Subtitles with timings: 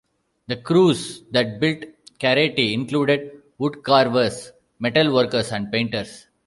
[0.47, 1.83] The crews that built
[2.19, 6.25] carretti included woodcarvers, metal workers, and painters.